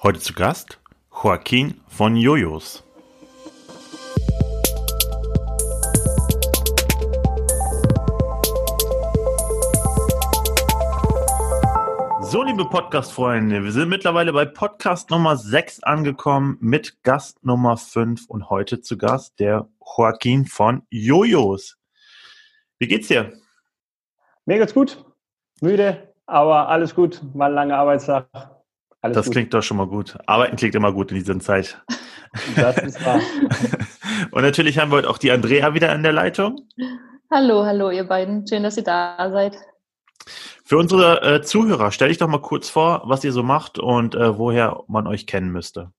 Heute 0.00 0.20
zu 0.20 0.32
Gast 0.32 0.78
Joaquin 1.10 1.80
von 1.88 2.14
Jojos. 2.14 2.84
So, 12.20 12.44
liebe 12.44 12.64
Podcast-Freunde, 12.66 13.64
wir 13.64 13.72
sind 13.72 13.88
mittlerweile 13.88 14.32
bei 14.32 14.44
Podcast 14.44 15.10
Nummer 15.10 15.36
6 15.36 15.82
angekommen 15.82 16.58
mit 16.60 17.02
Gast 17.02 17.44
Nummer 17.44 17.76
5 17.76 18.26
und 18.28 18.50
heute 18.50 18.80
zu 18.80 18.96
Gast 18.98 19.40
der 19.40 19.68
Joaquin 19.84 20.46
von 20.46 20.86
Jojos. 20.90 21.76
Wie 22.78 22.86
geht's 22.86 23.08
dir? 23.08 23.32
Mir 24.46 24.58
geht's 24.58 24.74
gut. 24.74 25.04
Müde, 25.60 26.14
aber 26.26 26.68
alles 26.68 26.94
gut. 26.94 27.20
War 27.34 27.48
ein 27.48 27.54
langer 27.54 27.78
Arbeitstag. 27.78 28.57
Alles 29.00 29.14
das 29.14 29.26
gut. 29.26 29.32
klingt 29.32 29.54
doch 29.54 29.62
schon 29.62 29.76
mal 29.76 29.86
gut. 29.86 30.16
Arbeiten 30.26 30.56
klingt 30.56 30.74
immer 30.74 30.92
gut 30.92 31.12
in 31.12 31.18
dieser 31.18 31.38
Zeit. 31.38 31.80
Das 32.56 32.78
ist 32.78 33.04
wahr. 33.04 33.20
Und 34.32 34.42
natürlich 34.42 34.78
haben 34.78 34.90
wir 34.90 34.98
heute 34.98 35.10
auch 35.10 35.18
die 35.18 35.30
Andrea 35.30 35.72
wieder 35.74 35.94
in 35.94 36.02
der 36.02 36.12
Leitung. 36.12 36.60
Hallo, 37.30 37.64
hallo, 37.64 37.90
ihr 37.90 38.04
beiden. 38.04 38.46
Schön, 38.46 38.62
dass 38.62 38.76
ihr 38.76 38.84
da 38.84 39.30
seid. 39.30 39.56
Für 40.64 40.78
unsere 40.78 41.22
äh, 41.22 41.42
Zuhörer, 41.42 41.92
stell 41.92 42.08
dich 42.08 42.18
doch 42.18 42.28
mal 42.28 42.40
kurz 42.40 42.68
vor, 42.68 43.02
was 43.04 43.24
ihr 43.24 43.32
so 43.32 43.42
macht 43.42 43.78
und 43.78 44.14
äh, 44.14 44.36
woher 44.36 44.82
man 44.88 45.06
euch 45.06 45.26
kennen 45.26 45.50
müsste. 45.50 45.92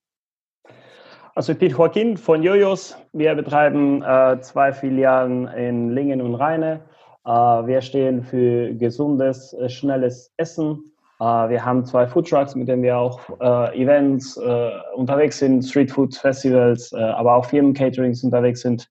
Also 1.35 1.53
ich 1.53 1.57
bin 1.57 1.71
Joaquin 1.71 2.17
von 2.17 2.43
Jojos. 2.43 2.97
Wir 3.13 3.33
betreiben 3.33 4.03
äh, 4.03 4.41
zwei 4.41 4.73
Filialen 4.73 5.47
in 5.47 5.95
Lingen 5.95 6.21
und 6.21 6.35
Rheine. 6.35 6.81
Äh, 7.25 7.31
wir 7.31 7.81
stehen 7.81 8.23
für 8.23 8.73
gesundes, 8.73 9.53
äh, 9.53 9.69
schnelles 9.69 10.33
Essen 10.37 10.91
wir 11.19 11.65
haben 11.65 11.85
zwei 11.85 12.07
Food 12.07 12.29
Trucks, 12.29 12.55
mit 12.55 12.69
denen 12.69 12.81
wir 12.81 12.97
auch 12.97 13.19
uh, 13.41 13.73
Events 13.73 14.37
uh, 14.37 14.69
unterwegs 14.95 15.39
sind, 15.39 15.63
Street 15.63 15.91
Food 15.91 16.15
Festivals, 16.15 16.93
aber 16.93 17.35
auch 17.35 17.45
Firmen-Caterings 17.45 18.23
unterwegs 18.23 18.61
sind 18.61 18.89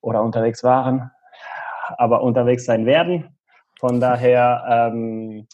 oder 0.00 0.22
unterwegs 0.22 0.64
waren, 0.64 1.10
aber 1.98 2.22
unterwegs 2.22 2.64
sein 2.64 2.84
werden. 2.84 3.28
Von 3.78 4.00
daher, 4.00 4.90
ähm, 4.92 5.46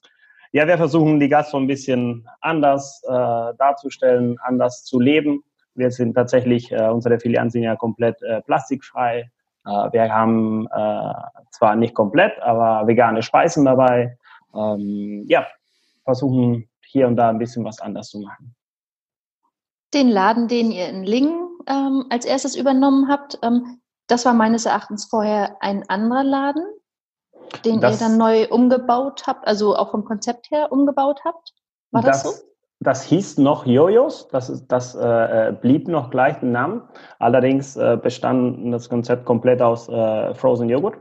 ja, 0.52 0.66
wir 0.66 0.78
versuchen 0.78 1.20
die 1.20 1.28
Gastro 1.28 1.58
ein 1.58 1.66
bisschen 1.66 2.26
anders 2.40 3.02
darzustellen, 3.02 4.36
anders 4.44 4.84
zu 4.84 5.00
leben. 5.00 5.42
Wir 5.74 5.90
sind 5.90 6.14
tatsächlich, 6.14 6.72
unsere 6.72 7.18
Filialen 7.18 7.50
sind 7.50 7.62
ja 7.62 7.74
komplett 7.74 8.18
plastikfrei. 8.46 9.30
wir 9.64 10.14
haben 10.14 10.68
zwar 11.50 11.74
nicht 11.74 11.94
komplett, 11.94 12.40
aber 12.42 12.86
vegane 12.86 13.22
Speisen 13.22 13.64
dabei. 13.64 14.16
Ähm, 14.54 15.24
ja, 15.26 15.46
versuchen 16.04 16.68
hier 16.84 17.06
und 17.06 17.16
da 17.16 17.28
ein 17.28 17.38
bisschen 17.38 17.64
was 17.64 17.80
anders 17.80 18.08
zu 18.08 18.20
machen. 18.20 18.54
Den 19.94 20.08
Laden, 20.08 20.48
den 20.48 20.70
ihr 20.70 20.88
in 20.88 21.04
Lingen 21.04 21.48
ähm, 21.66 22.06
als 22.10 22.24
erstes 22.24 22.56
übernommen 22.56 23.08
habt, 23.08 23.38
ähm, 23.42 23.80
das 24.06 24.24
war 24.24 24.34
meines 24.34 24.66
Erachtens 24.66 25.06
vorher 25.06 25.56
ein 25.60 25.88
anderer 25.88 26.24
Laden, 26.24 26.64
den 27.64 27.80
das, 27.80 28.00
ihr 28.00 28.06
dann 28.06 28.18
neu 28.18 28.48
umgebaut 28.48 29.24
habt, 29.26 29.46
also 29.46 29.76
auch 29.76 29.90
vom 29.90 30.04
Konzept 30.04 30.50
her 30.50 30.72
umgebaut 30.72 31.20
habt. 31.24 31.52
War 31.90 32.02
das, 32.02 32.22
das 32.22 32.36
so? 32.36 32.42
Das 32.80 33.04
hieß 33.04 33.38
noch 33.38 33.64
Jojos, 33.64 34.28
das, 34.28 34.66
das 34.66 34.94
äh, 34.96 35.48
äh, 35.48 35.52
blieb 35.52 35.86
noch 35.86 36.10
gleich 36.10 36.40
den 36.40 36.50
Namen. 36.52 36.82
Allerdings 37.20 37.76
äh, 37.76 37.96
bestand 37.96 38.72
das 38.72 38.88
Konzept 38.88 39.24
komplett 39.24 39.62
aus 39.62 39.88
äh, 39.88 40.34
Frozen 40.34 40.68
Joghurt. 40.68 40.96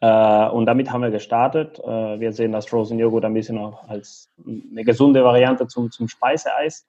Äh, 0.00 0.48
und 0.48 0.66
damit 0.66 0.90
haben 0.90 1.02
wir 1.02 1.10
gestartet. 1.10 1.78
Äh, 1.80 2.20
wir 2.20 2.32
sehen 2.32 2.52
das 2.52 2.66
Frozen 2.66 2.98
Joghurt 2.98 3.24
ein 3.24 3.34
bisschen 3.34 3.58
auch 3.58 3.86
als 3.88 4.30
eine 4.46 4.84
gesunde 4.84 5.22
Variante 5.24 5.66
zum, 5.66 5.90
zum 5.90 6.08
Speiseeis. 6.08 6.86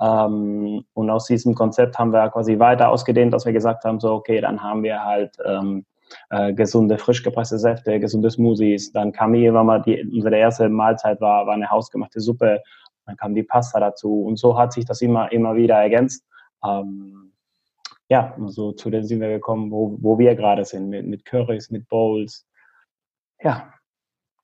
Ähm, 0.00 0.84
und 0.94 1.10
aus 1.10 1.26
diesem 1.26 1.54
Konzept 1.54 1.98
haben 1.98 2.12
wir 2.12 2.28
quasi 2.30 2.58
weiter 2.58 2.90
ausgedehnt, 2.90 3.32
dass 3.32 3.46
wir 3.46 3.52
gesagt 3.52 3.84
haben, 3.84 4.00
so, 4.00 4.12
okay, 4.12 4.40
dann 4.40 4.62
haben 4.62 4.82
wir 4.82 5.02
halt 5.02 5.36
ähm, 5.44 5.84
äh, 6.30 6.52
gesunde, 6.52 6.98
frisch 6.98 7.22
gepresste 7.22 7.58
Säfte, 7.58 7.98
gesunde 8.00 8.30
Smoothies. 8.30 8.92
Dann 8.92 9.12
kam 9.12 9.34
irgendwann 9.34 9.66
mal 9.66 9.82
die, 9.82 10.02
unsere 10.12 10.36
erste 10.36 10.68
Mahlzeit 10.68 11.20
war, 11.20 11.46
war 11.46 11.54
eine 11.54 11.70
hausgemachte 11.70 12.20
Suppe. 12.20 12.62
Dann 13.06 13.16
kam 13.16 13.34
die 13.34 13.42
Pasta 13.42 13.80
dazu. 13.80 14.22
Und 14.22 14.38
so 14.38 14.58
hat 14.58 14.72
sich 14.72 14.84
das 14.84 15.00
immer, 15.02 15.30
immer 15.32 15.56
wieder 15.56 15.76
ergänzt. 15.76 16.24
Ähm, 16.64 17.32
ja, 18.08 18.36
so 18.46 18.72
zu 18.72 18.90
dem 18.90 19.04
sind 19.04 19.20
wir 19.20 19.28
gekommen, 19.28 19.70
wo, 19.70 19.98
wo 20.00 20.18
wir 20.18 20.34
gerade 20.34 20.64
sind, 20.64 20.88
mit, 20.88 21.06
mit 21.06 21.24
Currys, 21.24 21.70
mit 21.70 21.88
Bowls. 21.88 22.46
Ja. 23.40 23.72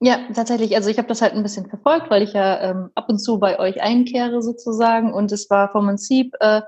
Ja, 0.00 0.19
tatsächlich. 0.34 0.75
Also 0.75 0.91
ich 0.91 0.99
habe 0.99 1.06
das 1.06 1.23
halt 1.23 1.34
ein 1.34 1.45
bisschen 1.45 1.69
verfolgt, 1.69 2.11
weil 2.11 2.23
ich 2.23 2.33
ja 2.33 2.61
ähm, 2.61 2.91
ab 2.97 3.09
und 3.09 3.21
zu 3.21 3.39
bei 3.39 3.61
euch 3.61 3.81
einkehre 3.81 4.43
sozusagen. 4.43 5.12
Und 5.12 5.31
es 5.31 5.49
war 5.49 5.71
vom 5.71 5.87
Prinzip 5.87 6.34
äh, 6.41 6.62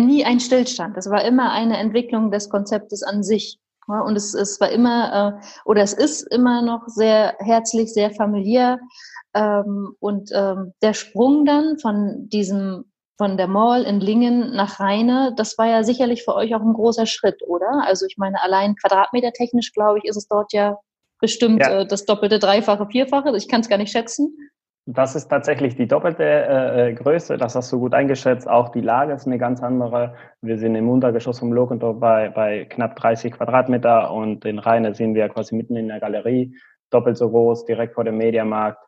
nie 0.00 0.24
ein 0.24 0.40
Stillstand. 0.40 0.96
Es 0.96 1.08
war 1.08 1.24
immer 1.24 1.52
eine 1.52 1.76
Entwicklung 1.76 2.32
des 2.32 2.50
Konzeptes 2.50 3.04
an 3.04 3.22
sich. 3.22 3.60
Ja, 3.86 4.00
und 4.00 4.16
es, 4.16 4.34
es 4.34 4.60
war 4.60 4.70
immer, 4.70 5.40
äh, 5.40 5.46
oder 5.64 5.82
es 5.82 5.92
ist 5.92 6.22
immer 6.22 6.62
noch 6.62 6.88
sehr 6.88 7.36
herzlich, 7.38 7.92
sehr 7.92 8.10
familiär. 8.10 8.80
Ähm, 9.34 9.94
und 10.00 10.30
ähm, 10.34 10.72
der 10.82 10.94
Sprung 10.94 11.44
dann 11.44 11.78
von 11.78 12.28
diesem 12.28 12.86
von 13.16 13.36
der 13.36 13.46
Mall 13.46 13.84
in 13.84 14.00
Lingen 14.00 14.54
nach 14.54 14.80
Rheine, 14.80 15.32
das 15.36 15.56
war 15.56 15.66
ja 15.66 15.84
sicherlich 15.84 16.24
für 16.24 16.34
euch 16.34 16.54
auch 16.54 16.62
ein 16.62 16.72
großer 16.72 17.06
Schritt, 17.06 17.42
oder? 17.46 17.84
Also 17.86 18.06
ich 18.06 18.16
meine, 18.18 18.42
allein 18.42 18.74
quadratmetertechnisch, 18.74 19.72
glaube 19.72 19.98
ich, 19.98 20.04
ist 20.04 20.16
es 20.16 20.26
dort 20.26 20.52
ja 20.52 20.78
bestimmt 21.20 21.60
ja. 21.60 21.80
Äh, 21.80 21.86
das 21.86 22.04
doppelte, 22.04 22.38
dreifache, 22.38 22.86
vierfache. 22.86 23.36
Ich 23.36 23.48
kann 23.48 23.60
es 23.60 23.68
gar 23.68 23.78
nicht 23.78 23.92
schätzen. 23.92 24.36
Das 24.86 25.14
ist 25.14 25.28
tatsächlich 25.28 25.76
die 25.76 25.88
doppelte 25.88 26.24
äh, 26.24 26.90
äh, 26.90 26.92
Größe, 26.92 27.38
das 27.38 27.54
hast 27.54 27.72
du 27.72 27.78
gut 27.78 27.94
eingeschätzt. 27.94 28.46
Auch 28.46 28.68
die 28.68 28.82
Lage 28.82 29.14
ist 29.14 29.26
eine 29.26 29.38
ganz 29.38 29.62
andere. 29.62 30.14
Wir 30.42 30.58
sind 30.58 30.74
im 30.74 30.90
Untergeschoss 30.90 31.38
vom 31.38 31.54
Lokendorf 31.54 31.98
bei, 31.98 32.28
bei 32.28 32.66
knapp 32.66 32.94
30 32.96 33.32
Quadratmeter 33.32 34.10
und 34.10 34.44
in 34.44 34.58
Rheine 34.58 34.94
sind 34.94 35.14
wir 35.14 35.26
quasi 35.30 35.54
mitten 35.54 35.76
in 35.76 35.88
der 35.88 36.00
Galerie, 36.00 36.54
doppelt 36.90 37.16
so 37.16 37.30
groß, 37.30 37.64
direkt 37.64 37.94
vor 37.94 38.04
dem 38.04 38.18
Mediamarkt. 38.18 38.78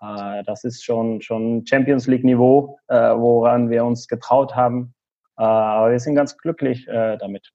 Äh, 0.00 0.44
das 0.44 0.64
ist 0.64 0.84
schon, 0.84 1.20
schon 1.20 1.66
Champions 1.66 2.06
League-Niveau, 2.06 2.78
äh, 2.88 2.94
woran 2.94 3.70
wir 3.70 3.84
uns 3.84 4.08
getraut 4.08 4.54
haben. 4.54 4.94
Äh, 5.38 5.42
aber 5.42 5.90
wir 5.90 6.00
sind 6.00 6.14
ganz 6.14 6.36
glücklich 6.36 6.86
damit. 6.86 7.50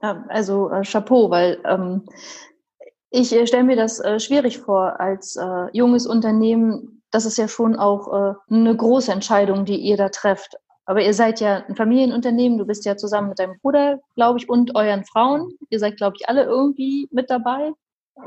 Also 0.00 0.68
Chapeau, 0.82 1.30
weil 1.30 1.60
ähm, 1.64 2.02
ich 3.10 3.28
stelle 3.28 3.62
mir 3.62 3.76
das 3.76 4.02
schwierig 4.18 4.58
vor 4.58 4.98
als 4.98 5.38
junges 5.72 6.06
Unternehmen. 6.06 7.02
Das 7.12 7.24
ist 7.24 7.38
ja 7.38 7.46
schon 7.46 7.76
auch 7.76 8.40
eine 8.50 8.76
große 8.76 9.12
Entscheidung, 9.12 9.64
die 9.64 9.76
ihr 9.76 9.96
da 9.96 10.08
trefft. 10.08 10.56
Aber 10.86 11.02
ihr 11.02 11.14
seid 11.14 11.40
ja 11.40 11.64
ein 11.68 11.76
Familienunternehmen. 11.76 12.58
Du 12.58 12.66
bist 12.66 12.84
ja 12.84 12.96
zusammen 12.96 13.28
mit 13.28 13.38
deinem 13.38 13.60
Bruder, 13.60 14.00
glaube 14.16 14.40
ich, 14.40 14.48
und 14.48 14.74
euren 14.74 15.04
Frauen. 15.04 15.52
Ihr 15.70 15.78
seid, 15.78 15.96
glaube 15.96 16.16
ich, 16.18 16.28
alle 16.28 16.42
irgendwie 16.42 17.08
mit 17.12 17.30
dabei. 17.30 17.70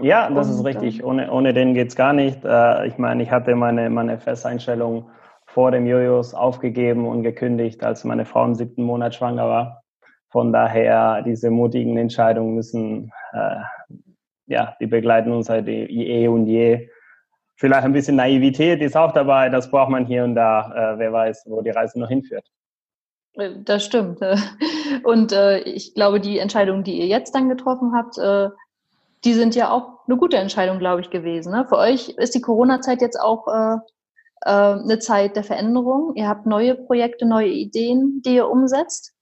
Ja, 0.01 0.29
das 0.29 0.49
ist 0.49 0.65
richtig. 0.65 1.03
Ohne, 1.03 1.31
ohne 1.31 1.53
den 1.53 1.73
geht 1.73 1.89
es 1.89 1.95
gar 1.95 2.13
nicht. 2.13 2.43
Äh, 2.43 2.87
ich 2.87 2.97
meine, 2.97 3.23
ich 3.23 3.31
hatte 3.31 3.55
meine, 3.55 3.89
meine 3.89 4.19
Festeinstellung 4.19 5.09
vor 5.45 5.71
dem 5.71 5.85
Jojos 5.87 6.33
aufgegeben 6.33 7.07
und 7.07 7.23
gekündigt, 7.23 7.83
als 7.83 8.03
meine 8.03 8.25
Frau 8.25 8.43
im 8.45 8.55
siebten 8.55 8.83
Monat 8.83 9.15
schwanger 9.15 9.47
war. 9.47 9.83
Von 10.29 10.51
daher, 10.51 11.21
diese 11.21 11.49
mutigen 11.49 11.97
Entscheidungen 11.97 12.55
müssen, 12.55 13.11
äh, 13.31 13.55
ja, 14.47 14.75
die 14.81 14.87
begleiten 14.87 15.31
uns 15.31 15.47
seit 15.47 15.67
eh 15.67 16.27
und 16.27 16.47
je. 16.47 16.89
Vielleicht 17.55 17.85
ein 17.85 17.93
bisschen 17.93 18.17
Naivität 18.17 18.81
ist 18.81 18.97
auch 18.97 19.13
dabei, 19.13 19.47
das 19.49 19.71
braucht 19.71 19.91
man 19.91 20.05
hier 20.05 20.25
und 20.25 20.35
da. 20.35 20.93
Äh, 20.95 20.99
wer 20.99 21.13
weiß, 21.13 21.45
wo 21.47 21.61
die 21.61 21.69
Reise 21.69 21.99
noch 21.99 22.09
hinführt. 22.09 22.45
Äh, 23.35 23.51
das 23.63 23.85
stimmt. 23.85 24.19
Und 25.03 25.31
äh, 25.31 25.59
ich 25.59 25.93
glaube, 25.93 26.19
die 26.19 26.39
Entscheidung, 26.39 26.83
die 26.83 26.99
ihr 26.99 27.07
jetzt 27.07 27.35
dann 27.35 27.49
getroffen 27.49 27.93
habt, 27.95 28.17
äh, 28.17 28.49
die 29.25 29.33
sind 29.33 29.55
ja 29.55 29.71
auch 29.71 30.05
eine 30.07 30.17
gute 30.17 30.37
Entscheidung, 30.37 30.79
glaube 30.79 31.01
ich, 31.01 31.09
gewesen. 31.09 31.51
Ne? 31.51 31.65
Für 31.67 31.77
euch 31.77 32.09
ist 32.09 32.35
die 32.35 32.41
Corona-Zeit 32.41 33.01
jetzt 33.01 33.19
auch 33.19 33.47
äh, 33.47 33.77
äh, 34.41 34.49
eine 34.49 34.99
Zeit 34.99 35.35
der 35.35 35.43
Veränderung. 35.43 36.13
Ihr 36.15 36.29
habt 36.29 36.45
neue 36.45 36.75
Projekte, 36.75 37.25
neue 37.25 37.49
Ideen, 37.49 38.21
die 38.23 38.35
ihr 38.35 38.47
umsetzt. 38.47 39.13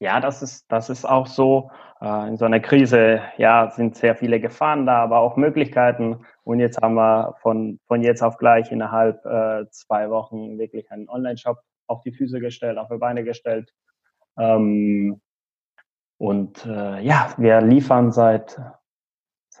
Ja, 0.00 0.18
das 0.18 0.42
ist, 0.42 0.66
das 0.68 0.90
ist 0.90 1.04
auch 1.04 1.28
so. 1.28 1.70
Äh, 2.00 2.28
in 2.28 2.36
so 2.36 2.44
einer 2.44 2.58
Krise, 2.58 3.20
ja, 3.36 3.70
sind 3.70 3.96
sehr 3.96 4.16
viele 4.16 4.40
Gefahren 4.40 4.84
da, 4.84 5.04
aber 5.04 5.20
auch 5.20 5.36
Möglichkeiten. 5.36 6.26
Und 6.42 6.58
jetzt 6.58 6.82
haben 6.82 6.94
wir 6.94 7.36
von, 7.40 7.78
von 7.86 8.02
jetzt 8.02 8.22
auf 8.22 8.38
gleich 8.38 8.72
innerhalb 8.72 9.24
äh, 9.24 9.64
zwei 9.70 10.10
Wochen 10.10 10.58
wirklich 10.58 10.90
einen 10.90 11.08
Online-Shop 11.08 11.58
auf 11.86 12.02
die 12.02 12.12
Füße 12.12 12.40
gestellt, 12.40 12.78
auf 12.78 12.88
die 12.88 12.98
Beine 12.98 13.22
gestellt. 13.22 13.72
Ähm, 14.36 15.20
und 16.18 16.66
äh, 16.66 17.00
ja, 17.00 17.32
wir 17.36 17.60
liefern 17.60 18.10
seit 18.10 18.60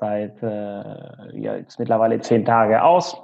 seit 0.02 0.42
äh, 0.42 1.40
ja, 1.40 1.56
jetzt 1.56 1.78
mittlerweile 1.78 2.20
zehn 2.20 2.44
Tage 2.44 2.82
aus. 2.82 3.16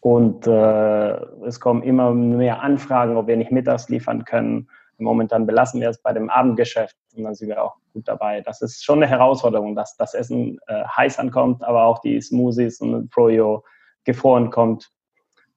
Und 0.00 0.46
äh, 0.46 1.12
es 1.46 1.58
kommen 1.58 1.82
immer 1.82 2.12
mehr 2.12 2.60
Anfragen, 2.60 3.16
ob 3.16 3.28
wir 3.28 3.36
nicht 3.38 3.50
mittags 3.50 3.88
liefern 3.88 4.26
können. 4.26 4.68
Momentan 4.98 5.46
belassen 5.46 5.80
wir 5.80 5.88
es 5.88 6.02
bei 6.02 6.12
dem 6.12 6.28
Abendgeschäft 6.28 6.96
und 7.16 7.24
dann 7.24 7.34
sind 7.34 7.48
wir 7.48 7.62
auch 7.62 7.76
gut 7.94 8.06
dabei. 8.06 8.42
Das 8.42 8.60
ist 8.60 8.84
schon 8.84 9.02
eine 9.02 9.10
Herausforderung, 9.10 9.74
dass 9.74 9.96
das 9.96 10.12
Essen 10.12 10.58
äh, 10.66 10.84
heiß 10.84 11.18
ankommt, 11.18 11.64
aber 11.64 11.84
auch 11.84 12.00
die 12.00 12.20
Smoothies 12.20 12.80
und 12.82 13.12
Froyo 13.12 13.64
gefroren 14.04 14.50
kommt. 14.50 14.90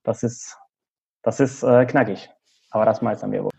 Das 0.04 0.24
ist 0.24 0.58
das 1.22 1.42
ist 1.42 1.64
äh, 1.64 1.86
knackig. 1.86 2.30
Aber 2.72 2.86
das 2.86 3.02
meistern 3.02 3.34
wir 3.34 3.44
wohl. 3.44 3.52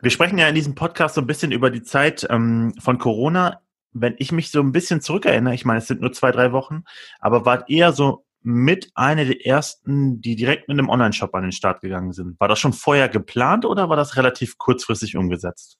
Wir 0.00 0.10
sprechen 0.10 0.38
ja 0.38 0.48
in 0.48 0.54
diesem 0.54 0.74
Podcast 0.74 1.16
so 1.16 1.20
ein 1.20 1.26
bisschen 1.26 1.50
über 1.50 1.70
die 1.70 1.82
Zeit 1.82 2.24
ähm, 2.30 2.72
von 2.78 2.98
Corona. 2.98 3.63
Wenn 3.94 4.14
ich 4.18 4.32
mich 4.32 4.50
so 4.50 4.60
ein 4.60 4.72
bisschen 4.72 5.00
zurückerinnere, 5.00 5.54
ich 5.54 5.64
meine, 5.64 5.78
es 5.78 5.86
sind 5.86 6.00
nur 6.00 6.12
zwei, 6.12 6.30
drei 6.30 6.52
Wochen, 6.52 6.84
aber 7.20 7.46
war 7.46 7.68
eher 7.68 7.92
so 7.92 8.24
mit 8.42 8.90
einer 8.94 9.24
der 9.24 9.46
ersten, 9.46 10.20
die 10.20 10.36
direkt 10.36 10.68
mit 10.68 10.78
einem 10.78 10.90
Online-Shop 10.90 11.34
an 11.34 11.42
den 11.42 11.52
Start 11.52 11.80
gegangen 11.80 12.12
sind. 12.12 12.38
War 12.38 12.48
das 12.48 12.58
schon 12.58 12.74
vorher 12.74 13.08
geplant 13.08 13.64
oder 13.64 13.88
war 13.88 13.96
das 13.96 14.16
relativ 14.16 14.58
kurzfristig 14.58 15.16
umgesetzt? 15.16 15.78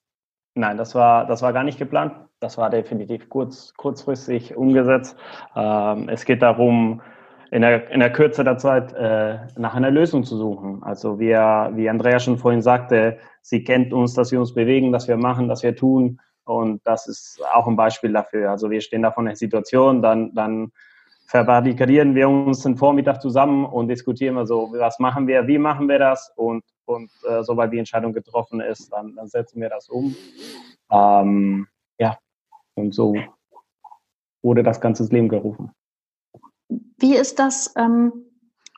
Nein, 0.55 0.79
das 0.79 0.95
war, 0.95 1.27
das 1.27 1.43
war 1.43 1.53
gar 1.53 1.65
nicht 1.65 1.79
geplant. 1.79 2.15
Das 2.41 2.57
war 2.57 2.71
definitiv 2.71 3.29
kurz, 3.29 3.75
kurzfristig 3.75 4.57
umgesetzt. 4.57 5.17
Ähm, 5.57 6.09
es 6.09 6.25
geht 6.25 6.43
darum, 6.43 7.03
in 7.51 7.63
der, 7.63 7.91
in 7.91 8.01
der 8.01 8.13
Kürze 8.13 8.45
der 8.45 8.59
Zeit 8.59 8.93
äh, 8.95 9.39
nach 9.57 9.75
einer 9.75 9.91
Lösung 9.91 10.25
zu 10.25 10.37
suchen. 10.37 10.83
Also 10.83 11.21
wie, 11.21 11.33
wie 11.33 11.89
Andrea 11.89 12.19
schon 12.19 12.39
vorhin 12.39 12.63
sagte, 12.63 13.19
sie 13.43 13.63
kennt 13.63 13.93
uns, 13.93 14.15
dass 14.15 14.33
wir 14.33 14.41
uns 14.41 14.55
bewegen, 14.55 14.91
dass 14.91 15.07
wir 15.07 15.17
machen, 15.17 15.49
dass 15.49 15.63
wir 15.63 15.77
tun. 15.77 16.21
Und 16.45 16.81
das 16.85 17.07
ist 17.07 17.41
auch 17.55 17.67
ein 17.67 17.77
Beispiel 17.77 18.13
dafür. 18.13 18.51
Also 18.51 18.71
wir 18.71 18.81
stehen 18.81 19.03
da 19.03 19.11
vor 19.11 19.23
einer 19.23 19.37
Situation, 19.37 20.03
dann, 20.03 20.35
dann 20.35 20.73
verbarrikadieren 21.27 22.15
wir 22.15 22.29
uns 22.29 22.63
den 22.63 22.77
Vormittag 22.77 23.21
zusammen 23.21 23.65
und 23.65 23.89
diskutieren 23.89 24.35
wir 24.35 24.47
so, 24.47 24.73
was 24.73 24.99
machen 24.99 25.27
wir, 25.27 25.47
wie 25.47 25.59
machen 25.59 25.89
wir 25.89 25.99
das 25.99 26.33
und, 26.37 26.63
und 26.85 27.11
äh, 27.29 27.43
sobald 27.43 27.73
die 27.73 27.79
Entscheidung 27.79 28.13
getroffen 28.13 28.61
ist, 28.61 28.93
dann, 28.93 29.15
dann 29.17 29.27
setzen 29.27 29.61
wir 29.61 29.71
das 29.71 29.89
um. 29.89 30.15
Ähm, 30.91 31.67
ja, 31.99 32.19
und 32.75 32.95
so 32.95 33.17
wurde 34.43 34.63
das 34.63 34.81
Ganze 34.81 35.05
Leben 35.05 35.29
gerufen. 35.29 35.73
Wie 36.99 37.17
ist 37.17 37.39
das, 37.39 37.75
ähm, 37.77 38.13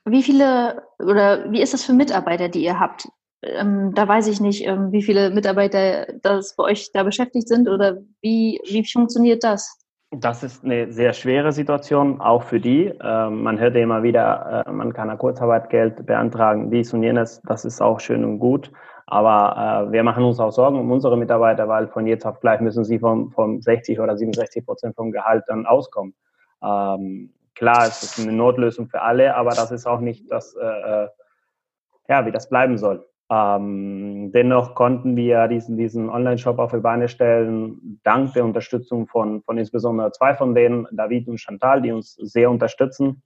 wie 0.04 0.22
viele 0.22 0.84
oder 0.98 1.50
wie 1.50 1.60
ist 1.60 1.74
das 1.74 1.84
für 1.84 1.92
Mitarbeiter, 1.92 2.48
die 2.48 2.62
ihr 2.62 2.78
habt? 2.78 3.08
Ähm, 3.42 3.92
da 3.94 4.08
weiß 4.08 4.28
ich 4.28 4.40
nicht, 4.40 4.66
ähm, 4.66 4.92
wie 4.92 5.02
viele 5.02 5.30
Mitarbeiter 5.30 6.06
das 6.22 6.56
bei 6.56 6.64
euch 6.64 6.90
da 6.92 7.02
beschäftigt 7.02 7.48
sind 7.48 7.68
oder 7.68 7.98
wie, 8.22 8.60
wie 8.68 8.84
funktioniert 8.84 9.44
das? 9.44 9.78
Das 10.12 10.42
ist 10.42 10.64
eine 10.64 10.92
sehr 10.92 11.12
schwere 11.12 11.52
Situation, 11.52 12.20
auch 12.20 12.44
für 12.44 12.60
die. 12.60 12.92
Ähm, 13.02 13.42
man 13.42 13.58
hört 13.58 13.74
ja 13.74 13.82
immer 13.82 14.02
wieder, 14.02 14.64
äh, 14.66 14.70
man 14.70 14.92
kann 14.92 15.10
ein 15.10 15.18
Kurzarbeitgeld 15.18 16.06
beantragen, 16.06 16.70
dies 16.70 16.92
und 16.92 17.02
jenes. 17.02 17.42
Das 17.42 17.64
ist 17.64 17.82
auch 17.82 18.00
schön 18.00 18.24
und 18.24 18.38
gut. 18.38 18.70
Aber 19.06 19.88
äh, 19.88 19.92
wir 19.92 20.02
machen 20.02 20.24
uns 20.24 20.40
auch 20.40 20.50
Sorgen 20.50 20.78
um 20.78 20.90
unsere 20.90 21.16
Mitarbeiter, 21.16 21.68
weil 21.68 21.88
von 21.88 22.06
jetzt 22.06 22.24
auf 22.24 22.40
gleich 22.40 22.60
müssen 22.60 22.84
sie 22.84 22.98
vom, 22.98 23.30
vom 23.32 23.60
60 23.60 24.00
oder 24.00 24.16
67 24.16 24.64
Prozent 24.64 24.96
vom 24.96 25.12
Gehalt 25.12 25.44
dann 25.48 25.66
auskommen. 25.66 26.14
Ähm, 26.62 27.32
klar, 27.54 27.86
es 27.86 28.02
ist 28.02 28.20
eine 28.20 28.32
Notlösung 28.32 28.88
für 28.88 29.02
alle, 29.02 29.34
aber 29.34 29.50
das 29.50 29.70
ist 29.70 29.86
auch 29.86 30.00
nicht 30.00 30.30
das, 30.30 30.54
äh, 30.54 30.64
äh, 31.04 31.08
ja, 32.08 32.26
wie 32.26 32.32
das 32.32 32.48
bleiben 32.48 32.78
soll. 32.78 33.06
Ähm, 33.28 34.30
dennoch 34.32 34.74
konnten 34.74 35.16
wir 35.16 35.48
diesen, 35.48 35.76
diesen 35.76 36.08
Online-Shop 36.08 36.58
auf 36.58 36.70
die 36.70 36.78
Beine 36.78 37.08
stellen, 37.08 38.00
dank 38.04 38.32
der 38.34 38.44
Unterstützung 38.44 39.08
von, 39.08 39.42
von 39.42 39.58
insbesondere 39.58 40.12
zwei 40.12 40.34
von 40.34 40.54
denen, 40.54 40.86
David 40.92 41.26
und 41.28 41.38
Chantal, 41.38 41.82
die 41.82 41.90
uns 41.90 42.14
sehr 42.14 42.50
unterstützen. 42.50 43.22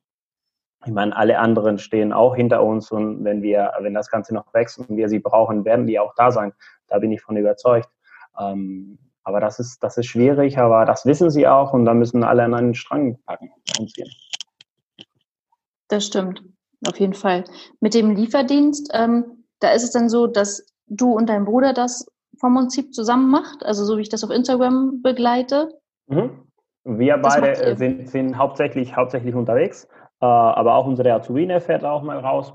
Ich 0.86 0.92
meine, 0.92 1.14
alle 1.14 1.38
anderen 1.38 1.78
stehen 1.78 2.14
auch 2.14 2.34
hinter 2.34 2.62
uns 2.62 2.90
und 2.90 3.22
wenn 3.24 3.42
wir, 3.42 3.72
wenn 3.80 3.92
das 3.92 4.10
Ganze 4.10 4.32
noch 4.32 4.54
wächst 4.54 4.78
und 4.78 4.96
wir 4.96 5.10
sie 5.10 5.18
brauchen, 5.18 5.66
werden 5.66 5.86
die 5.86 5.98
auch 5.98 6.14
da 6.14 6.30
sein. 6.30 6.54
Da 6.86 6.98
bin 6.98 7.12
ich 7.12 7.20
von 7.20 7.36
überzeugt. 7.36 7.90
Ähm, 8.38 8.98
aber 9.22 9.40
das 9.40 9.58
ist, 9.58 9.82
das 9.82 9.98
ist 9.98 10.06
schwierig, 10.06 10.56
aber 10.56 10.86
das 10.86 11.04
wissen 11.04 11.30
sie 11.30 11.46
auch 11.46 11.74
und 11.74 11.84
da 11.84 11.92
müssen 11.92 12.24
alle 12.24 12.42
an 12.44 12.54
einen 12.54 12.74
Strang 12.74 13.18
packen. 13.26 13.50
Das 15.88 16.06
stimmt, 16.06 16.42
auf 16.88 16.98
jeden 16.98 17.12
Fall. 17.12 17.44
Mit 17.80 17.92
dem 17.92 18.12
Lieferdienst, 18.12 18.90
ähm, 18.94 19.39
da 19.60 19.72
ist 19.72 19.84
es 19.84 19.92
dann 19.92 20.08
so, 20.08 20.26
dass 20.26 20.66
du 20.86 21.12
und 21.12 21.28
dein 21.28 21.44
Bruder 21.44 21.72
das 21.72 22.06
vom 22.38 22.54
Prinzip 22.54 22.94
zusammen 22.94 23.30
macht, 23.30 23.64
also 23.64 23.84
so 23.84 23.96
wie 23.96 24.02
ich 24.02 24.08
das 24.08 24.24
auf 24.24 24.30
Instagram 24.30 25.02
begleite. 25.02 25.68
Mhm. 26.08 26.30
Wir 26.84 27.18
beide 27.18 27.76
sind, 27.76 28.08
sind 28.08 28.38
hauptsächlich, 28.38 28.96
hauptsächlich 28.96 29.34
unterwegs, 29.34 29.84
äh, 30.20 30.26
aber 30.26 30.74
auch 30.74 30.86
unsere 30.86 31.12
Azubine 31.12 31.60
fährt 31.60 31.84
auch 31.84 32.02
mal 32.02 32.18
raus. 32.18 32.54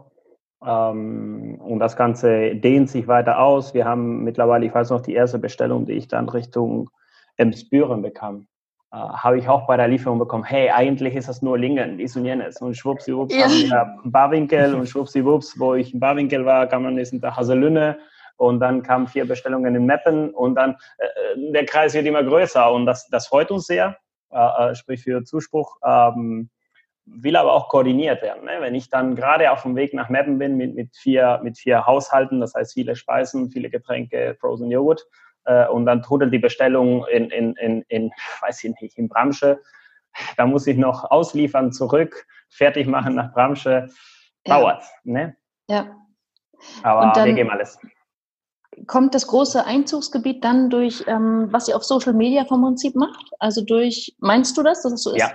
Ähm, 0.66 1.62
und 1.62 1.80
das 1.80 1.96
Ganze 1.96 2.56
dehnt 2.56 2.90
sich 2.90 3.08
weiter 3.08 3.40
aus. 3.40 3.74
Wir 3.76 3.86
haben 3.86 4.24
mittlerweile, 4.24 4.66
ich 4.66 4.74
weiß 4.74 4.90
noch, 4.90 5.02
die 5.02 5.14
erste 5.14 5.38
Bestellung, 5.38 5.86
die 5.86 5.94
ich 5.94 6.08
dann 6.08 6.28
Richtung 6.28 6.90
Emsbüren 7.38 8.02
bekam, 8.02 8.48
äh, 8.96 8.98
habe 8.98 9.38
ich 9.38 9.50
auch 9.50 9.68
bei 9.68 9.76
der 9.76 9.90
Lieferung 9.90 10.20
bekommen, 10.20 10.46
hey, 10.46 10.70
eigentlich 10.70 11.16
ist 11.16 11.28
das 11.28 11.42
nur 11.42 11.58
Lingen, 11.58 11.98
dies 11.98 12.16
und 12.16 12.24
jenes. 12.24 12.62
Und 12.62 12.76
schwuppsiwupps 12.78 13.36
ja. 13.36 13.44
haben 13.44 13.52
wir 13.52 14.00
Barwinkel 14.06 14.74
und 14.74 14.88
schwuppsiwupps, 14.88 15.60
wo 15.60 15.76
ich 15.76 15.94
in 15.94 16.00
Barwinkel 16.00 16.46
war, 16.46 16.68
kam 16.68 16.84
man 16.84 16.96
nächsten 16.96 17.20
Tag 17.20 17.36
Haselünne 17.36 18.00
und 18.38 18.62
dann 18.62 18.84
kamen 18.84 19.08
vier 19.08 19.28
Bestellungen 19.28 19.76
in 19.76 19.86
Meppen 19.86 20.34
und 20.34 20.56
dann 20.56 20.78
äh, 20.98 21.52
der 21.52 21.66
Kreis 21.66 21.94
wird 21.94 22.06
immer 22.06 22.24
größer 22.24 22.72
und 22.72 22.86
das, 22.86 23.10
das 23.10 23.28
freut 23.28 23.52
uns 23.52 23.66
sehr, 23.66 23.98
äh, 24.32 24.72
äh 24.72 24.76
sprich 24.76 25.04
für 25.04 25.24
Zuspruch. 25.24 25.78
Ähm, 25.86 26.50
will 27.06 27.36
aber 27.36 27.54
auch 27.54 27.70
koordiniert 27.70 28.22
werden. 28.22 28.46
Ne? 28.46 28.58
Wenn 28.60 28.74
ich 28.74 28.90
dann 28.90 29.16
gerade 29.16 29.52
auf 29.52 29.62
dem 29.62 29.76
Weg 29.76 29.94
nach 29.94 30.10
Meppen 30.10 30.40
bin 30.40 30.58
mit, 30.58 30.74
mit, 30.74 30.96
vier, 30.96 31.40
mit 31.44 31.58
vier 31.58 31.86
Haushalten, 31.86 32.40
das 32.40 32.56
heißt 32.56 32.74
viele 32.74 32.96
Speisen, 32.96 33.52
viele 33.52 33.70
Getränke, 33.70 34.36
Frozen 34.40 34.72
Joghurt, 34.72 35.06
äh, 35.46 35.68
und 35.68 35.86
dann 35.86 36.02
trudelt 36.02 36.34
die 36.34 36.40
Bestellung 36.40 37.06
in, 37.08 37.30
in, 37.30 37.56
in, 37.56 37.82
in, 37.88 38.12
weiß 38.42 38.64
ich 38.64 38.80
nicht, 38.82 38.98
in 38.98 39.10
Bramsche, 39.10 39.60
da 40.38 40.46
muss 40.46 40.68
ich 40.68 40.78
noch 40.78 41.10
ausliefern, 41.12 41.72
zurück, 41.72 42.26
fertig 42.50 42.88
machen 42.88 43.16
nach 43.16 43.34
Bramsche, 43.34 43.90
dauert. 44.44 44.84
Ja. 45.04 45.14
Ne? 45.14 45.36
ja. 45.70 45.86
Aber 46.84 47.26
wir 47.26 47.34
geben 47.34 47.50
alles. 47.50 47.78
Kommt 48.88 49.16
das 49.16 49.28
große 49.28 49.66
Einzugsgebiet 49.66 50.44
dann 50.44 50.70
durch, 50.70 51.04
ähm, 51.08 51.48
was 51.52 51.68
ihr 51.68 51.76
auf 51.76 51.84
Social 51.84 52.14
Media 52.14 52.44
vom 52.46 52.62
Prinzip 52.62 52.96
macht? 52.96 53.32
Also 53.40 53.64
durch, 53.64 54.16
meinst 54.20 54.58
du 54.58 54.64
das, 54.64 54.84
dass 54.84 54.94
es 54.94 55.04
so 55.04 55.14
ist? 55.14 55.22
Ja, 55.22 55.32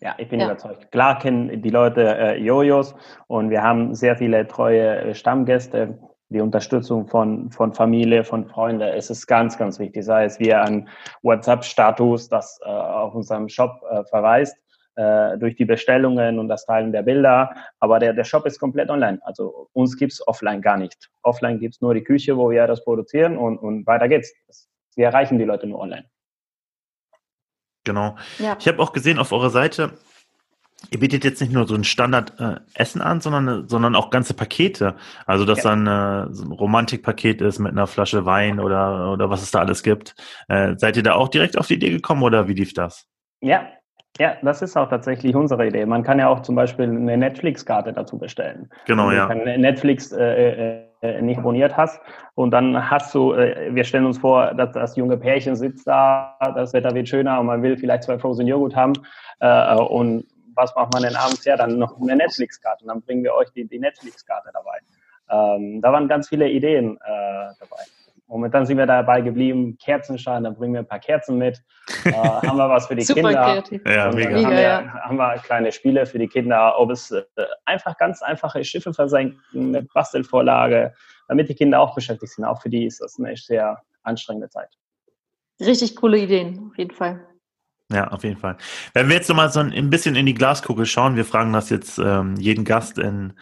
ja, 0.00 0.14
ich 0.18 0.28
bin 0.28 0.38
ja. 0.38 0.46
überzeugt. 0.46 0.92
Klar 0.92 1.18
kennen 1.18 1.62
die 1.62 1.70
Leute 1.70 2.16
äh, 2.16 2.38
Jojos 2.38 2.94
und 3.26 3.50
wir 3.50 3.62
haben 3.62 3.94
sehr 3.94 4.16
viele 4.16 4.46
treue 4.46 4.96
äh, 4.96 5.14
Stammgäste. 5.14 5.98
Die 6.34 6.40
Unterstützung 6.40 7.06
von, 7.06 7.52
von 7.52 7.72
Familie, 7.72 8.24
von 8.24 8.44
Freunden, 8.48 8.82
es 8.82 9.08
ist 9.08 9.28
ganz, 9.28 9.56
ganz 9.56 9.78
wichtig. 9.78 10.04
Sei 10.04 10.24
es 10.24 10.40
wie 10.40 10.52
ein 10.52 10.88
WhatsApp-Status, 11.22 12.28
das 12.28 12.58
äh, 12.64 12.68
auf 12.68 13.14
unserem 13.14 13.48
Shop 13.48 13.80
äh, 13.88 14.02
verweist, 14.06 14.56
äh, 14.96 15.38
durch 15.38 15.54
die 15.54 15.64
Bestellungen 15.64 16.40
und 16.40 16.48
das 16.48 16.66
Teilen 16.66 16.90
der 16.90 17.02
Bilder. 17.02 17.54
Aber 17.78 18.00
der, 18.00 18.14
der 18.14 18.24
Shop 18.24 18.46
ist 18.46 18.58
komplett 18.58 18.90
online. 18.90 19.20
Also 19.22 19.68
uns 19.74 19.96
gibt 19.96 20.12
es 20.12 20.26
offline 20.26 20.60
gar 20.60 20.76
nicht. 20.76 21.08
Offline 21.22 21.60
gibt 21.60 21.76
es 21.76 21.80
nur 21.80 21.94
die 21.94 22.02
Küche, 22.02 22.36
wo 22.36 22.50
wir 22.50 22.66
das 22.66 22.82
produzieren 22.82 23.38
und, 23.38 23.58
und 23.58 23.86
weiter 23.86 24.08
geht's. 24.08 24.34
Wir 24.96 25.06
erreichen 25.06 25.38
die 25.38 25.44
Leute 25.44 25.68
nur 25.68 25.78
online. 25.78 26.06
Genau. 27.84 28.16
Ja. 28.40 28.56
Ich 28.58 28.66
habe 28.66 28.82
auch 28.82 28.92
gesehen 28.92 29.20
auf 29.20 29.30
eurer 29.30 29.50
Seite, 29.50 29.92
ihr 30.90 31.00
bietet 31.00 31.24
jetzt 31.24 31.40
nicht 31.40 31.52
nur 31.52 31.66
so 31.66 31.74
ein 31.74 31.84
Standard-Essen 31.84 33.00
äh, 33.00 33.04
an, 33.04 33.20
sondern, 33.20 33.68
sondern 33.68 33.94
auch 33.94 34.10
ganze 34.10 34.34
Pakete. 34.34 34.94
Also, 35.26 35.44
dass 35.44 35.64
ja. 35.64 35.70
dann 35.70 35.86
äh, 35.86 36.34
so 36.34 36.44
ein 36.44 36.52
Romantikpaket 36.52 37.40
ist 37.40 37.58
mit 37.58 37.72
einer 37.72 37.86
Flasche 37.86 38.26
Wein 38.26 38.60
oder, 38.60 39.12
oder 39.12 39.30
was 39.30 39.42
es 39.42 39.50
da 39.50 39.60
alles 39.60 39.82
gibt. 39.82 40.14
Äh, 40.48 40.74
seid 40.76 40.96
ihr 40.96 41.02
da 41.02 41.14
auch 41.14 41.28
direkt 41.28 41.58
auf 41.58 41.66
die 41.66 41.74
Idee 41.74 41.90
gekommen 41.90 42.22
oder 42.22 42.48
wie 42.48 42.54
lief 42.54 42.74
das? 42.74 43.06
Ja, 43.40 43.66
ja, 44.18 44.36
das 44.42 44.62
ist 44.62 44.76
auch 44.76 44.88
tatsächlich 44.88 45.34
unsere 45.34 45.66
Idee. 45.66 45.86
Man 45.86 46.04
kann 46.04 46.20
ja 46.20 46.28
auch 46.28 46.40
zum 46.40 46.54
Beispiel 46.54 46.84
eine 46.84 47.16
Netflix-Karte 47.16 47.92
dazu 47.92 48.16
bestellen. 48.16 48.70
Genau, 48.86 49.10
ja. 49.10 49.28
Wenn 49.28 49.44
du 49.44 49.58
Netflix 49.58 50.12
äh, 50.12 50.84
äh, 51.00 51.20
nicht 51.20 51.38
abonniert 51.38 51.76
hast 51.76 52.00
und 52.34 52.52
dann 52.52 52.90
hast 52.90 53.12
du, 53.12 53.32
äh, 53.32 53.74
wir 53.74 53.82
stellen 53.82 54.06
uns 54.06 54.18
vor, 54.18 54.54
dass 54.54 54.72
das 54.72 54.96
junge 54.96 55.16
Pärchen 55.16 55.56
sitzt 55.56 55.88
da, 55.88 56.36
das 56.54 56.72
Wetter 56.72 56.94
wird 56.94 57.08
schöner 57.08 57.40
und 57.40 57.46
man 57.46 57.62
will 57.62 57.76
vielleicht 57.76 58.04
zwei 58.04 58.18
Frozen 58.18 58.46
Joghurt 58.46 58.76
haben 58.76 58.92
äh, 59.40 59.74
und 59.74 60.24
was 60.54 60.74
macht 60.74 60.92
man 60.92 61.02
denn 61.02 61.16
abends 61.16 61.44
her? 61.44 61.56
Dann 61.56 61.78
noch 61.78 62.00
eine 62.00 62.16
Netflix-Karte 62.16 62.84
und 62.84 62.88
dann 62.88 63.02
bringen 63.02 63.24
wir 63.24 63.34
euch 63.34 63.50
die, 63.50 63.66
die 63.66 63.78
Netflix-Karte 63.78 64.50
dabei. 64.52 64.78
Ähm, 65.30 65.80
da 65.80 65.92
waren 65.92 66.08
ganz 66.08 66.28
viele 66.28 66.48
Ideen 66.48 66.96
äh, 66.96 67.54
dabei. 67.58 67.82
Momentan 68.26 68.64
sind 68.64 68.78
wir 68.78 68.86
dabei 68.86 69.20
geblieben, 69.20 69.76
Kerzenschein, 69.78 70.44
dann 70.44 70.54
bringen 70.54 70.72
wir 70.72 70.80
ein 70.80 70.88
paar 70.88 70.98
Kerzen 70.98 71.36
mit. 71.36 71.62
Äh, 72.04 72.12
haben 72.12 72.56
wir 72.56 72.68
was 72.68 72.86
für 72.86 72.96
die 72.96 73.02
Super 73.02 73.28
Kinder. 73.28 73.44
Kreativ. 73.44 73.82
Ja, 73.86 74.10
mega. 74.10 74.36
Haben, 74.36 74.50
wir, 74.50 74.60
ja. 74.60 74.94
haben 75.02 75.16
wir 75.16 75.34
kleine 75.38 75.72
Spiele 75.72 76.06
für 76.06 76.18
die 76.18 76.28
Kinder, 76.28 76.78
ob 76.78 76.90
es 76.90 77.10
äh, 77.10 77.22
einfach 77.66 77.98
ganz 77.98 78.22
einfache 78.22 78.64
Schiffe 78.64 78.94
versenken, 78.94 79.40
eine 79.54 79.82
Bastelvorlage, 79.82 80.94
damit 81.28 81.48
die 81.48 81.54
Kinder 81.54 81.80
auch 81.80 81.94
beschäftigt 81.94 82.32
sind. 82.32 82.44
Auch 82.44 82.62
für 82.62 82.70
die 82.70 82.86
ist 82.86 83.00
das 83.00 83.18
eine 83.18 83.36
sehr 83.36 83.82
anstrengende 84.02 84.48
Zeit. 84.48 84.70
Richtig 85.60 85.94
coole 85.96 86.18
Ideen, 86.18 86.70
auf 86.70 86.78
jeden 86.78 86.94
Fall. 86.94 87.26
Ja, 87.92 88.08
auf 88.08 88.24
jeden 88.24 88.38
Fall. 88.38 88.56
Wenn 88.94 89.08
wir 89.08 89.16
jetzt 89.16 89.28
nochmal 89.28 89.52
so 89.52 89.60
ein 89.60 89.90
bisschen 89.90 90.16
in 90.16 90.26
die 90.26 90.34
Glaskugel 90.34 90.86
schauen, 90.86 91.16
wir 91.16 91.24
fragen 91.24 91.52
das 91.52 91.68
jetzt 91.68 91.98
ähm, 91.98 92.34
jeden 92.36 92.64
Gast 92.64 92.98
in, 92.98 93.34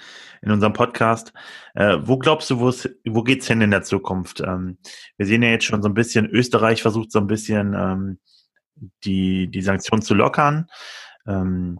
in 0.43 0.51
unserem 0.51 0.73
Podcast. 0.73 1.33
Äh, 1.75 1.99
wo 2.03 2.19
glaubst 2.19 2.51
du, 2.51 2.59
wo 2.61 3.23
geht's 3.23 3.47
hin 3.47 3.61
in 3.61 3.71
der 3.71 3.83
Zukunft? 3.83 4.41
Ähm, 4.41 4.79
wir 5.17 5.27
sehen 5.27 5.43
ja 5.43 5.51
jetzt 5.51 5.65
schon 5.65 5.83
so 5.83 5.89
ein 5.89 5.95
bisschen, 5.95 6.29
Österreich 6.29 6.83
versucht 6.83 7.13
so 7.13 7.21
ein 7.21 7.29
bisschen 7.29 7.75
ähm, 7.75 8.19
die, 9.05 9.49
die 9.49 9.63
Sanktionen 9.63 10.03
zu 10.03 10.15
lockern. 10.15 10.67
Ähm, 11.27 11.79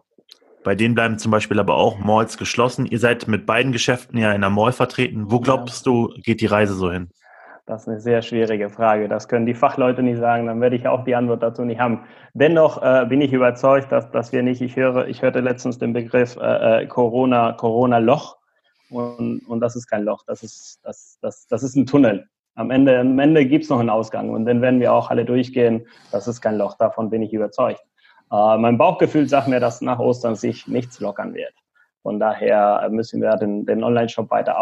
Bei 0.63 0.77
denen 0.77 0.95
bleiben 0.95 1.19
zum 1.19 1.33
Beispiel 1.33 1.59
aber 1.59 1.75
auch 1.75 1.99
Malls 1.99 2.39
geschlossen. 2.39 2.87
Ihr 2.87 3.01
seid 3.01 3.27
mit 3.27 3.45
beiden 3.45 3.73
Geschäften 3.73 4.17
ja 4.19 4.33
in 4.33 4.41
der 4.41 4.51
Mall 4.51 4.73
vertreten. 4.73 5.33
Wo 5.33 5.41
glaubst 5.41 5.85
ja. 5.85 5.93
du, 5.93 6.15
geht 6.23 6.41
die 6.41 6.47
Reise 6.47 6.75
so 6.75 6.93
hin? 6.93 7.11
Das 7.65 7.83
ist 7.83 7.89
eine 7.89 8.01
sehr 8.01 8.23
schwierige 8.23 8.71
Frage. 8.71 9.09
Das 9.09 9.29
können 9.29 9.47
die 9.47 9.55
Fachleute 9.55 10.03
nicht 10.03 10.19
sagen. 10.19 10.47
Dann 10.47 10.61
werde 10.61 10.75
ich 10.75 10.89
auch 10.89 11.05
die 11.05 11.15
Antwort 11.15 11.45
dazu 11.45 11.65
nicht 11.65 11.81
haben. 11.81 12.01
Dennoch 12.35 12.83
äh, 12.83 13.07
bin 13.07 13.21
ich 13.21 13.33
überzeugt, 13.33 13.93
dass, 13.93 14.11
dass 14.11 14.33
wir 14.33 14.43
nicht, 14.43 14.61
ich 14.61 14.75
höre, 14.75 15.07
ich 15.07 15.23
hörte 15.23 15.41
letztens 15.41 15.79
den 15.79 15.93
Begriff 15.93 16.37
äh, 16.37 16.83
äh 16.83 16.87
Corona, 16.87 17.53
Corona-Loch. 17.53 18.37
Und, 18.91 19.43
und 19.47 19.61
das 19.61 19.77
ist 19.77 19.87
kein 19.87 20.03
Loch. 20.03 20.25
Das 20.27 20.43
ist, 20.43 20.81
das, 20.83 21.19
das, 21.23 21.47
das 21.47 21.63
ist 21.63 21.77
ein 21.77 21.87
Tunnel. 21.87 22.27
Am 22.57 22.71
Ende, 22.73 22.99
am 22.99 23.19
Ende 23.19 23.47
gibt 23.47 23.65
es 23.65 23.71
noch 23.71 23.79
einen 23.79 23.91
Ausgang. 23.91 24.31
Und 24.31 24.45
den 24.45 24.61
werden 24.61 24.81
wir 24.81 24.93
auch 24.93 25.11
alle 25.11 25.25
durchgehen. 25.25 25.87
Das 26.11 26.27
ist 26.27 26.41
kein 26.41 26.59
Loch. 26.59 26.77
Davon 26.79 27.11
bin 27.11 27.23
ich 27.23 27.33
überzeugt. 27.33 27.81
Äh, 28.33 28.59
mein 28.59 28.77
Bauchgefühl 28.77 29.29
sagt 29.29 29.47
mir, 29.47 29.61
dass 29.61 29.81
nach 29.81 30.01
Ostern 30.01 30.35
sich 30.35 30.67
nichts 30.67 30.99
lockern 30.99 31.33
wird. 31.33 31.55
Von 32.03 32.19
daher 32.19 32.89
müssen 32.91 33.23
wir 33.23 33.37
den, 33.37 33.65
den 33.65 33.85
Online-Shop 33.85 34.29
weiter 34.33 34.61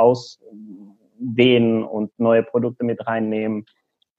ausdehnen 1.20 1.84
und 1.84 2.10
neue 2.18 2.42
Produkte 2.42 2.84
mit 2.84 3.06
reinnehmen. 3.06 3.66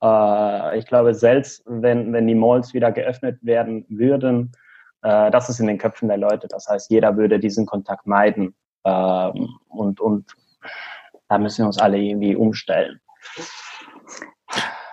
Äh, 0.02 0.78
ich 0.78 0.86
glaube, 0.86 1.14
selbst 1.14 1.64
wenn, 1.66 2.14
wenn 2.14 2.28
die 2.28 2.36
Malls 2.36 2.74
wieder 2.74 2.92
geöffnet 2.92 3.40
werden 3.42 3.86
würden, 3.90 4.52
äh, 5.02 5.32
das 5.32 5.50
ist 5.50 5.60
in 5.60 5.68
den 5.68 5.78
Köpfen 5.78 6.08
der 6.08 6.18
Leute. 6.18 6.48
Das 6.48 6.68
heißt, 6.68 6.90
jeder 6.92 7.18
würde 7.18 7.40
diesen 7.40 7.66
Kontakt 7.66 8.06
meiden. 8.06 8.56
Ähm, 8.86 9.50
und, 9.70 10.00
und 10.00 10.36
da 11.28 11.38
müssen 11.38 11.64
wir 11.64 11.68
uns 11.68 11.80
alle 11.80 11.98
irgendwie 11.98 12.36
umstellen. 12.36 13.00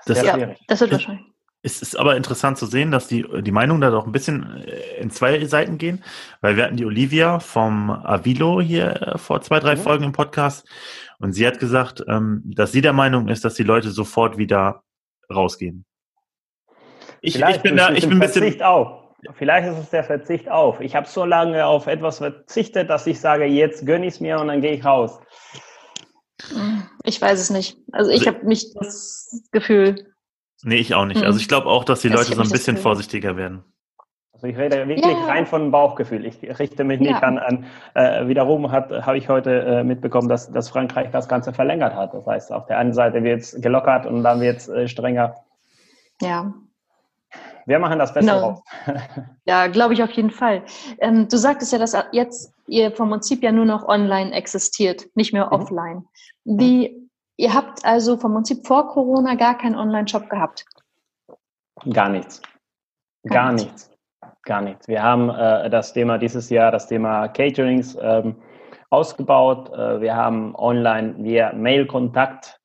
Das, 0.07 0.23
ja, 0.23 0.55
das 0.67 0.81
wird 0.81 0.93
wahrscheinlich. 0.93 1.27
Es 1.63 1.83
ist 1.83 1.99
aber 1.99 2.17
interessant 2.17 2.57
zu 2.57 2.67
sehen, 2.67 2.93
dass 2.93 3.09
die, 3.09 3.27
die 3.43 3.51
Meinungen 3.51 3.81
da 3.81 3.91
doch 3.91 4.07
ein 4.07 4.13
bisschen 4.13 4.63
äh, 4.65 5.01
in 5.01 5.11
zwei 5.11 5.45
Seiten 5.45 5.77
gehen, 5.77 6.05
weil 6.41 6.57
wir 6.57 6.65
hatten 6.65 6.77
die 6.77 6.87
Olivia 6.87 7.41
vom 7.41 7.91
Avilo 7.91 8.61
hier 8.61 9.03
äh, 9.03 9.19
vor 9.19 9.41
zwei, 9.43 9.59
drei 9.59 9.75
mhm. 9.75 9.81
Folgen 9.81 10.05
im 10.05 10.13
Podcast 10.13 10.69
und 11.19 11.33
sie 11.33 11.47
hat 11.47 11.59
gesagt, 11.59 12.05
ähm, 12.09 12.43
dass 12.45 12.73
sie 12.73 12.81
der 12.81 12.93
Meinung 12.93 13.29
ist, 13.29 13.45
dass 13.45 13.55
die 13.55 13.65
Leute 13.65 13.91
sofort 13.91 14.39
wieder 14.39 14.83
rausgehen. 15.35 15.85
Ich, 17.21 17.41
ich 17.41 17.61
bin 17.61 17.77
da, 17.77 17.91
ich 17.91 18.09
bin 18.09 18.13
ein 18.13 18.21
bisschen. 18.21 18.43
Verzicht 18.43 18.63
auf. 18.63 19.17
Vielleicht 19.35 19.69
ist 19.69 19.79
es 19.79 19.91
der 19.91 20.05
Verzicht 20.05 20.49
auf. 20.49 20.81
Ich 20.81 20.95
habe 20.95 21.09
so 21.09 21.25
lange 21.25 21.67
auf 21.67 21.89
etwas 21.89 22.19
verzichtet, 22.19 22.89
dass 22.89 23.05
ich 23.09 23.19
sage, 23.19 23.47
jetzt 23.47 23.85
gönne 23.85 24.07
ich 24.07 24.15
es 24.15 24.21
mir 24.21 24.39
und 24.39 24.47
dann 24.47 24.61
gehe 24.61 24.73
ich 24.73 24.85
raus. 24.85 25.19
Ich 27.03 27.21
weiß 27.21 27.41
es 27.41 27.51
nicht. 27.51 27.79
Also 27.91 28.13
ich 28.13 28.29
habe 28.29 28.47
nicht 28.47 28.77
das 28.77 29.43
Gefühl, 29.51 30.08
Nee, 30.63 30.77
ich 30.77 30.95
auch 30.95 31.05
nicht. 31.05 31.23
Also 31.23 31.35
mhm. 31.35 31.41
ich 31.41 31.49
glaube 31.49 31.69
auch, 31.69 31.85
dass 31.85 32.01
die 32.01 32.09
Leute 32.09 32.35
so 32.35 32.43
ein 32.43 32.51
bisschen 32.51 32.77
vorsichtiger 32.77 33.37
werden. 33.37 33.65
Also 34.33 34.47
ich 34.47 34.57
rede 34.57 34.87
wirklich 34.87 35.05
ja. 35.05 35.27
rein 35.27 35.47
von 35.47 35.73
Bauchgefühl. 35.73 36.25
Ich 36.25 36.41
richte 36.61 36.85
mich 36.85 37.01
nicht 37.01 37.11
ja. 37.11 37.19
an, 37.19 37.39
an 37.39 37.67
äh, 37.95 38.29
wiederum 38.29 38.71
habe 38.71 39.19
ich 39.19 39.29
heute 39.29 39.63
äh, 39.63 39.85
mitbekommen, 39.85 40.29
dass, 40.29 40.53
dass 40.53 40.69
Frankreich 40.69 41.11
das 41.11 41.29
Ganze 41.29 41.53
verlängert 41.53 41.95
hat. 41.95 42.15
Das 42.15 42.25
heißt, 42.25 42.53
auf 42.53 42.67
der 42.67 42.79
einen 42.79 42.93
Seite 42.93 43.25
wird 43.25 43.41
es 43.41 43.61
gelockert 43.61 44.07
und 44.07 44.23
dann 44.23 44.41
wird 44.41 44.59
es 44.59 44.69
äh, 44.69 44.87
strenger. 44.87 45.35
Ja. 46.23 46.55
Wir 47.67 47.81
machen 47.81 47.99
das 47.99 48.15
besser 48.15 48.41
no. 48.41 48.63
Ja, 49.45 49.67
glaube 49.67 49.95
ich 49.95 50.03
auf 50.05 50.11
jeden 50.13 50.31
Fall. 50.31 50.63
Ähm, 51.01 51.29
du 51.29 51.37
sagtest 51.37 51.73
ja, 51.73 51.79
dass 51.79 51.97
jetzt 52.13 52.53
ihr 52.69 52.93
vom 52.93 53.11
Prinzip 53.11 53.43
ja 53.43 53.51
nur 53.51 53.65
noch 53.65 53.89
online 53.89 54.33
existiert, 54.33 55.07
nicht 55.17 55.33
mehr 55.33 55.47
mhm. 55.47 55.53
offline. 55.53 56.05
Wie 56.45 57.08
Ihr 57.41 57.55
habt 57.55 57.85
also 57.85 58.17
vom 58.17 58.35
Prinzip 58.35 58.67
vor 58.67 58.89
Corona 58.89 59.37
gar 59.37 59.57
keinen 59.57 59.77
Online-Shop 59.77 60.29
gehabt? 60.29 60.67
Gar 61.93 62.09
nichts. 62.09 62.43
Gar, 63.23 63.53
nichts. 63.53 63.91
Gar 64.43 64.63
nichts. 64.63 64.89
Wir 64.89 65.05
haben 65.05 65.31
äh, 65.31 65.71
das 65.71 65.93
Thema 65.93 66.19
dieses 66.19 66.51
Jahr, 66.51 66.73
das 66.73 66.89
Thema 66.89 67.29
Caterings 67.29 67.97
ähm, 68.01 68.35
ausgebaut. 68.91 69.73
Äh, 69.73 70.01
wir 70.01 70.17
haben 70.17 70.57
online 70.57 71.15
via 71.19 71.53
Mail-Kontakt 71.53 72.59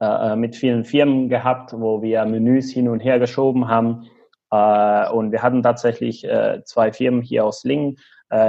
äh, 0.00 0.04
äh, 0.32 0.36
mit 0.36 0.54
vielen 0.54 0.84
Firmen 0.84 1.28
gehabt, 1.28 1.72
wo 1.72 2.00
wir 2.00 2.24
Menüs 2.24 2.70
hin 2.70 2.88
und 2.88 3.00
her 3.00 3.18
geschoben 3.18 3.66
haben. 3.66 4.06
Äh, 4.52 5.10
und 5.10 5.32
wir 5.32 5.42
hatten 5.42 5.64
tatsächlich 5.64 6.24
äh, 6.24 6.62
zwei 6.64 6.92
Firmen 6.92 7.22
hier 7.22 7.44
aus 7.44 7.64
Lingen, 7.64 7.96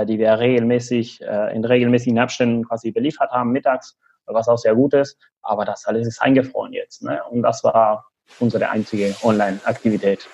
die 0.07 0.19
wir 0.19 0.37
regelmäßig 0.37 1.21
in 1.21 1.65
regelmäßigen 1.65 2.19
Abständen 2.19 2.65
quasi 2.65 2.91
beliefert 2.91 3.31
haben 3.31 3.51
mittags 3.51 3.97
was 4.33 4.47
auch 4.47 4.57
sehr 4.57 4.75
gut 4.75 4.93
ist. 4.93 5.17
Aber 5.41 5.65
das 5.65 5.85
alles 5.85 6.07
ist 6.07 6.21
eingefroren 6.21 6.73
jetzt. 6.73 7.03
Ne? 7.03 7.21
Und 7.29 7.41
das 7.41 7.63
war 7.63 8.05
unsere 8.39 8.69
einzige 8.69 9.15
Online-Aktivität. 9.23 10.27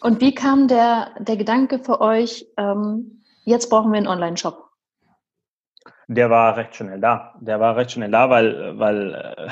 Und 0.00 0.20
wie 0.20 0.34
kam 0.34 0.68
der, 0.68 1.10
der 1.18 1.36
Gedanke 1.36 1.78
für 1.78 2.00
euch, 2.00 2.46
ähm, 2.56 3.24
jetzt 3.44 3.70
brauchen 3.70 3.92
wir 3.92 3.98
einen 3.98 4.08
Online-Shop? 4.08 4.62
Der 6.08 6.30
war 6.30 6.56
recht 6.56 6.76
schnell 6.76 7.00
da. 7.00 7.34
Der 7.40 7.58
war 7.58 7.76
recht 7.76 7.92
schnell 7.92 8.10
da, 8.10 8.30
weil, 8.30 8.78
weil 8.78 9.14
äh, 9.14 9.48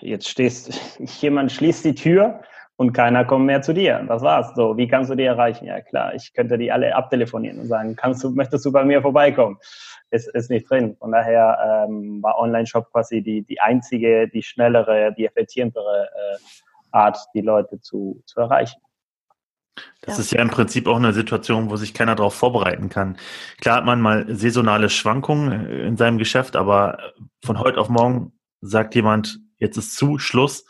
jetzt 0.00 0.28
stehst, 0.28 0.98
jemand 1.22 1.52
schließt 1.52 1.84
die 1.84 1.94
Tür 1.94 2.42
und 2.76 2.92
keiner 2.92 3.24
kommt 3.24 3.46
mehr 3.46 3.62
zu 3.62 3.72
dir. 3.72 4.04
Das 4.08 4.22
war's. 4.22 4.54
So, 4.54 4.76
wie 4.76 4.88
kannst 4.88 5.10
du 5.10 5.14
die 5.14 5.24
erreichen? 5.24 5.66
Ja 5.66 5.80
klar, 5.80 6.14
ich 6.14 6.32
könnte 6.32 6.58
die 6.58 6.72
alle 6.72 6.94
abtelefonieren 6.94 7.60
und 7.60 7.66
sagen, 7.66 7.96
kannst 7.96 8.24
du, 8.24 8.30
möchtest 8.30 8.64
du 8.64 8.72
bei 8.72 8.84
mir 8.84 9.00
vorbeikommen? 9.02 9.58
ist, 10.14 10.28
ist 10.28 10.50
nicht 10.50 10.70
drin. 10.70 10.96
Von 10.98 11.12
daher 11.12 11.86
ähm, 11.88 12.22
war 12.22 12.38
Online-Shop 12.38 12.90
quasi 12.92 13.22
die, 13.22 13.42
die 13.42 13.60
einzige, 13.60 14.28
die 14.28 14.42
schnellere, 14.42 15.12
die 15.16 15.26
effizientere 15.26 16.08
äh, 16.14 16.38
Art, 16.92 17.18
die 17.34 17.40
Leute 17.40 17.80
zu, 17.80 18.22
zu 18.24 18.40
erreichen. 18.40 18.80
Das 20.02 20.16
ja. 20.16 20.20
ist 20.20 20.32
ja 20.32 20.40
im 20.40 20.50
Prinzip 20.50 20.86
auch 20.86 20.96
eine 20.96 21.12
Situation, 21.12 21.68
wo 21.68 21.76
sich 21.76 21.94
keiner 21.94 22.14
darauf 22.14 22.34
vorbereiten 22.34 22.88
kann. 22.88 23.18
Klar 23.60 23.78
hat 23.78 23.84
man 23.84 24.00
mal 24.00 24.24
saisonale 24.34 24.88
Schwankungen 24.88 25.66
äh, 25.66 25.86
in 25.86 25.96
seinem 25.96 26.18
Geschäft, 26.18 26.54
aber 26.56 27.12
von 27.44 27.58
heute 27.58 27.80
auf 27.80 27.88
morgen 27.88 28.32
sagt 28.60 28.94
jemand, 28.94 29.40
jetzt 29.58 29.76
ist 29.76 29.96
zu, 29.96 30.18
Schluss. 30.18 30.64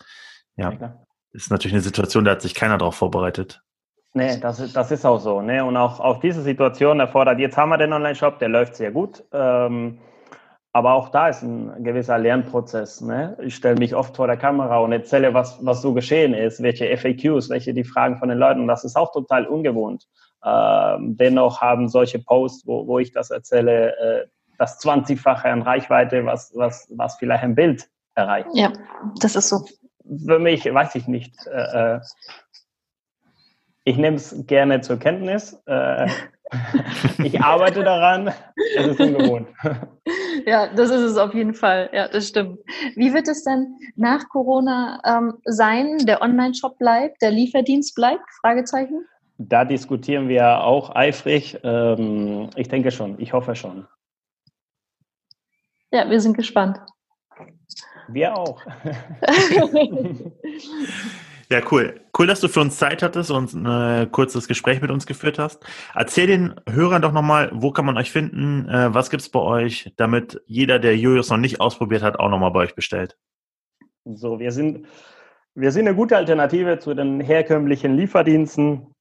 Ja, 0.56 0.73
ja 0.73 1.03
ist 1.35 1.50
natürlich 1.50 1.75
eine 1.75 1.83
Situation, 1.83 2.25
da 2.25 2.33
hat 2.33 2.43
sich 2.43 2.55
keiner 2.55 2.79
darauf 2.79 2.95
vorbereitet. 2.95 3.62
Nee, 4.14 4.38
das, 4.38 4.73
das 4.73 4.93
ist 4.93 5.05
auch 5.05 5.19
so. 5.19 5.43
Ne? 5.43 5.64
Und 5.64 5.76
auch, 5.76 5.99
auch 5.99 6.21
diese 6.21 6.43
Situation 6.43 7.00
erfordert, 7.00 7.41
jetzt 7.41 7.57
haben 7.57 7.71
wir 7.71 7.79
den 7.79 7.93
Online-Shop, 7.93 8.38
der 8.38 8.49
läuft 8.49 8.76
sehr 8.76 8.93
gut. 8.93 9.25
Ähm, 9.33 9.99
aber 10.73 10.95
auch 10.95 11.09
da 11.09 11.29
ist 11.29 11.43
ein 11.43 11.83
gewisser 11.83 12.19
Lernprozess. 12.19 13.00
Ne? 13.00 13.37
Ich 13.43 13.57
stelle 13.57 13.76
mich 13.76 13.95
oft 13.95 14.17
vor 14.17 14.29
der 14.29 14.37
Kamera 14.37 14.79
und 14.79 14.93
erzähle, 14.93 15.35
was, 15.35 15.59
was 15.64 15.83
so 15.83 15.93
geschehen 15.93 16.33
ist, 16.35 16.62
welche 16.62 16.97
FAQs, 16.97 17.50
welche 17.50 17.75
die 17.75 17.85
Fragen 17.85 18.19
von 18.19 18.29
den 18.29 18.38
Leuten. 18.38 18.61
Und 18.61 18.69
das 18.69 18.85
ist 18.85 18.97
auch 18.97 19.11
total 19.12 19.47
ungewohnt. 19.47 20.07
Ähm, 20.45 21.17
dennoch 21.17 21.61
haben 21.61 21.88
solche 21.88 22.21
Posts, 22.21 22.67
wo, 22.67 22.87
wo 22.87 22.99
ich 23.00 23.12
das 23.12 23.31
erzähle, 23.31 23.97
äh, 23.99 24.26
das 24.59 24.81
20-fache 24.81 25.47
an 25.47 25.62
Reichweite, 25.62 26.25
was, 26.25 26.53
was, 26.55 26.87
was 26.97 27.17
vielleicht 27.17 27.43
ein 27.43 27.57
Bild 27.57 27.88
erreicht. 28.14 28.49
Ja, 28.55 28.73
das 29.21 29.35
ist 29.35 29.49
so. 29.49 29.64
Für 30.04 30.38
mich, 30.38 30.64
weiß 30.73 30.94
ich 30.96 31.08
nicht. 31.08 31.34
Äh, 31.46 31.96
äh 31.96 32.00
ich 33.87 33.99
nehme 33.99 34.16
es 34.16 34.34
gerne 34.46 34.80
zur 34.80 34.99
Kenntnis. 34.99 35.61
Äh, 35.66 36.08
ich 37.23 37.40
arbeite 37.40 37.84
daran. 37.84 38.32
Es 38.76 38.87
ist 38.87 39.00
ungewohnt. 39.00 39.49
Ja, 40.46 40.66
das 40.66 40.90
ist 40.90 41.00
es 41.00 41.16
auf 41.16 41.32
jeden 41.32 41.54
Fall. 41.54 41.88
Ja, 41.92 42.08
das 42.08 42.28
stimmt. 42.28 42.58
Wie 42.96 43.14
wird 43.14 43.28
es 43.28 43.44
denn 43.44 43.78
nach 43.96 44.28
Corona 44.28 45.00
ähm, 45.06 45.34
sein? 45.44 45.99
Der 46.06 46.20
Online-Shop 46.20 46.76
bleibt, 46.76 47.23
der 47.23 47.30
Lieferdienst 47.30 47.94
bleibt? 47.94 48.25
Fragezeichen. 48.40 49.06
Da 49.38 49.64
diskutieren 49.64 50.28
wir 50.28 50.62
auch 50.62 50.94
eifrig. 50.94 51.58
Ähm, 51.62 52.50
ich 52.56 52.68
denke 52.68 52.90
schon. 52.90 53.18
Ich 53.20 53.32
hoffe 53.32 53.54
schon. 53.54 53.87
Ja, 55.92 56.11
wir 56.11 56.20
sind 56.20 56.37
gespannt. 56.37 56.78
Wir 58.08 58.37
auch. 58.37 58.61
Ja, 61.50 61.61
cool. 61.70 62.00
Cool, 62.18 62.26
dass 62.26 62.40
du 62.40 62.49
für 62.49 62.61
uns 62.61 62.78
Zeit 62.78 63.02
hattest 63.02 63.30
und 63.30 63.52
ein 63.52 63.66
äh, 64.02 64.06
kurzes 64.06 64.49
Gespräch 64.49 64.80
mit 64.80 64.90
uns 64.90 65.06
geführt 65.06 65.38
hast. 65.38 65.64
Erzähl 65.94 66.26
den 66.26 66.54
Hörern 66.68 67.02
doch 67.02 67.12
nochmal, 67.12 67.50
wo 67.52 67.70
kann 67.70 67.84
man 67.84 67.99
euch 67.99 68.11
finden? 68.11 68.68
Äh, 68.68 68.94
was 68.94 69.11
gibt's 69.11 69.28
bei 69.28 69.40
euch, 69.40 69.92
damit 69.96 70.40
jeder, 70.46 70.78
der 70.78 70.96
Julius 70.96 71.30
noch 71.30 71.37
nicht 71.37 71.61
ausprobiert 71.61 72.02
hat, 72.02 72.18
auch 72.18 72.30
nochmal 72.30 72.50
bei 72.50 72.61
euch 72.61 72.75
bestellt? 72.75 73.18
So, 74.04 74.38
wir 74.38 74.52
sind, 74.52 74.87
wir 75.54 75.70
sind 75.70 75.87
eine 75.87 75.96
gute 75.96 76.16
Alternative 76.16 76.78
zu 76.78 76.94
den 76.94 77.20
herkömmlichen 77.20 77.96
Lieferdiensten. 77.96 78.94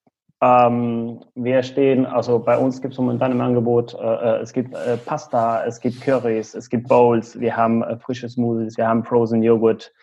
Ähm, 0.43 1.21
wir 1.35 1.63
stehen, 1.63 2.05
also 2.05 2.37
bei 2.37 2.57
uns 2.57 2.81
gibt 2.81 2.93
es 2.93 2.99
momentan 2.99 3.31
im 3.31 3.39
Angebot, 3.39 3.93
äh, 3.93 3.97
äh, 3.97 4.41
es 4.41 4.51
gibt 4.51 4.75
äh, 4.75 4.97
Pasta, 4.97 5.63
es 5.63 5.79
gibt 5.79 6.01
Currys, 6.01 6.53
es 6.53 6.69
gibt 6.69 6.89
Bowls, 6.89 7.39
wir 7.39 7.55
haben 7.55 7.81
äh, 7.81 7.97
frische 7.97 8.27
Smoothies, 8.27 8.75
wir 8.75 8.85
haben 8.85 9.05
Frozen 9.05 9.41
Joghurt, 9.41 9.93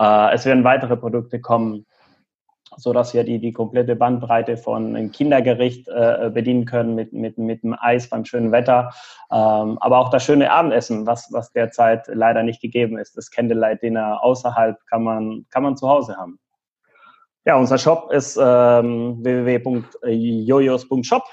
äh, 0.00 0.34
es 0.34 0.46
werden 0.46 0.62
weitere 0.62 0.96
Produkte 0.96 1.40
kommen, 1.40 1.84
so 2.76 2.92
dass 2.92 3.12
wir 3.12 3.24
die, 3.24 3.40
die 3.40 3.52
komplette 3.52 3.96
Bandbreite 3.96 4.56
von 4.56 4.94
einem 4.94 5.10
Kindergericht 5.10 5.88
äh, 5.88 6.30
bedienen 6.32 6.64
können 6.64 6.94
mit, 6.94 7.12
mit, 7.12 7.36
mit 7.36 7.64
dem 7.64 7.74
Eis 7.76 8.08
beim 8.08 8.24
schönen 8.24 8.52
Wetter, 8.52 8.92
ähm, 9.32 9.78
aber 9.80 9.98
auch 9.98 10.10
das 10.10 10.24
schöne 10.24 10.52
Abendessen, 10.52 11.06
was, 11.08 11.28
was 11.32 11.50
derzeit 11.50 12.06
leider 12.06 12.44
nicht 12.44 12.62
gegeben 12.62 12.98
ist. 12.98 13.16
Das 13.16 13.32
Candlelight 13.32 13.82
Dinner 13.82 14.22
außerhalb 14.22 14.76
kann 14.88 15.02
man, 15.02 15.46
kann 15.50 15.64
man 15.64 15.76
zu 15.76 15.88
Hause 15.88 16.16
haben. 16.16 16.38
Ja, 17.44 17.56
unser 17.56 17.76
Shop 17.76 18.12
ist 18.12 18.38
ähm, 18.40 19.24
www.jojos.shop 19.24 21.24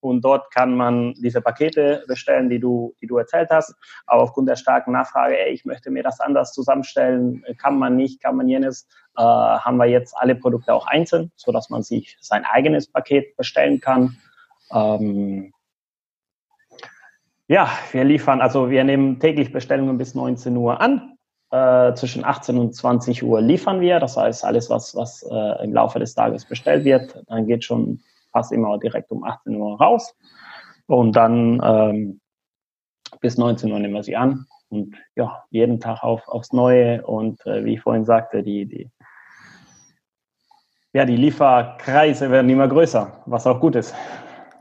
und 0.00 0.22
dort 0.22 0.50
kann 0.50 0.76
man 0.76 1.14
diese 1.14 1.42
Pakete 1.42 2.04
bestellen, 2.06 2.48
die 2.48 2.60
du, 2.60 2.94
die 3.00 3.06
du 3.06 3.18
erzählt 3.18 3.50
hast. 3.50 3.74
Aber 4.06 4.22
aufgrund 4.22 4.48
der 4.48 4.56
starken 4.56 4.92
Nachfrage, 4.92 5.38
ey, 5.38 5.52
ich 5.52 5.64
möchte 5.64 5.90
mir 5.90 6.02
das 6.02 6.20
anders 6.20 6.52
zusammenstellen, 6.52 7.44
kann 7.58 7.78
man 7.78 7.96
nicht, 7.96 8.22
kann 8.22 8.36
man 8.36 8.48
jenes, 8.48 8.86
äh, 9.16 9.22
haben 9.22 9.76
wir 9.76 9.86
jetzt 9.86 10.14
alle 10.16 10.34
Produkte 10.34 10.72
auch 10.72 10.86
einzeln, 10.86 11.30
so 11.36 11.52
dass 11.52 11.68
man 11.68 11.82
sich 11.82 12.16
sein 12.20 12.44
eigenes 12.44 12.90
Paket 12.90 13.36
bestellen 13.36 13.80
kann. 13.80 14.16
Ähm, 14.72 15.52
ja, 17.48 17.70
wir 17.92 18.04
liefern, 18.04 18.40
also 18.40 18.70
wir 18.70 18.84
nehmen 18.84 19.20
täglich 19.20 19.52
Bestellungen 19.52 19.98
bis 19.98 20.14
19 20.14 20.56
Uhr 20.56 20.80
an. 20.80 21.13
Äh, 21.54 21.94
zwischen 21.94 22.24
18 22.24 22.58
und 22.58 22.74
20 22.74 23.22
Uhr 23.22 23.40
liefern 23.40 23.80
wir. 23.80 24.00
Das 24.00 24.16
heißt, 24.16 24.44
alles, 24.44 24.70
was, 24.70 24.96
was 24.96 25.22
äh, 25.22 25.62
im 25.62 25.72
Laufe 25.72 26.00
des 26.00 26.12
Tages 26.12 26.44
bestellt 26.44 26.84
wird, 26.84 27.22
dann 27.28 27.46
geht 27.46 27.62
schon 27.62 28.00
fast 28.32 28.50
immer 28.50 28.76
direkt 28.78 29.12
um 29.12 29.22
18 29.22 29.54
Uhr 29.54 29.78
raus. 29.78 30.16
Und 30.86 31.14
dann 31.14 31.60
ähm, 31.62 32.20
bis 33.20 33.38
19 33.38 33.70
Uhr 33.70 33.78
nehmen 33.78 33.94
wir 33.94 34.02
sie 34.02 34.16
an. 34.16 34.46
Und 34.68 34.96
ja, 35.14 35.44
jeden 35.50 35.78
Tag 35.78 36.02
auf, 36.02 36.26
aufs 36.26 36.52
Neue. 36.52 37.06
Und 37.06 37.46
äh, 37.46 37.64
wie 37.64 37.74
ich 37.74 37.82
vorhin 37.82 38.04
sagte, 38.04 38.42
die, 38.42 38.66
die, 38.66 38.90
ja, 40.92 41.04
die 41.04 41.16
Lieferkreise 41.16 42.32
werden 42.32 42.50
immer 42.50 42.66
größer, 42.66 43.22
was 43.26 43.46
auch 43.46 43.60
gut 43.60 43.76
ist. 43.76 43.94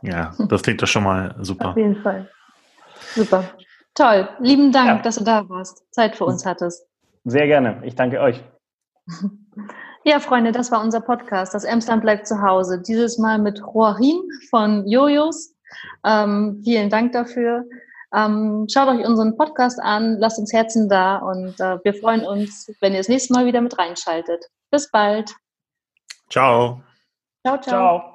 Ja, 0.04 0.32
das 0.48 0.62
klingt 0.62 0.80
doch 0.80 0.88
schon 0.88 1.06
mal 1.06 1.34
super. 1.40 1.70
Auf 1.70 1.78
jeden 1.78 1.96
Fall. 2.04 2.30
Super. 3.16 3.46
Toll. 3.96 4.28
Lieben 4.40 4.72
Dank, 4.72 4.88
ja. 4.88 5.02
dass 5.02 5.16
du 5.16 5.24
da 5.24 5.48
warst, 5.50 5.84
Zeit 5.92 6.16
für 6.16 6.26
uns 6.26 6.46
hattest. 6.46 6.86
Sehr 7.26 7.48
gerne. 7.48 7.82
Ich 7.84 7.96
danke 7.96 8.20
euch. 8.20 8.44
Ja, 10.06 10.20
Freunde, 10.20 10.52
das 10.52 10.70
war 10.70 10.82
unser 10.82 11.00
Podcast. 11.00 11.54
Das 11.54 11.64
Emsland 11.64 12.02
bleibt 12.02 12.28
zu 12.28 12.42
Hause. 12.42 12.82
Dieses 12.82 13.18
Mal 13.18 13.40
mit 13.40 13.60
Joachim 13.60 14.22
von 14.50 14.86
Jojos. 14.86 15.56
Ähm, 16.06 16.62
vielen 16.62 16.90
Dank 16.90 17.14
dafür. 17.14 17.64
Ähm, 18.14 18.68
schaut 18.70 18.90
euch 18.90 19.06
unseren 19.06 19.38
Podcast 19.38 19.80
an, 19.82 20.18
lasst 20.20 20.40
uns 20.40 20.52
Herzen 20.52 20.90
da 20.90 21.18
und 21.18 21.60
äh, 21.60 21.80
wir 21.84 21.94
freuen 21.94 22.26
uns, 22.26 22.70
wenn 22.82 22.92
ihr 22.92 23.00
das 23.00 23.08
nächste 23.08 23.34
Mal 23.34 23.46
wieder 23.46 23.62
mit 23.62 23.78
reinschaltet. 23.80 24.46
Bis 24.70 24.92
bald. 24.92 25.34
Ciao. 26.30 26.82
Ciao, 27.46 27.58
ciao. 27.60 27.62
ciao. 27.62 28.13